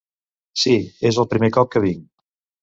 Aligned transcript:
Sí, 0.61 0.73
és 1.09 1.19
el 1.25 1.27
primer 1.35 1.51
cop 1.59 1.71
que 1.77 1.85
vinc. 1.85 2.03